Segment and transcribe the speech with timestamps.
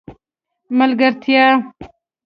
[0.77, 1.45] ملګرتیا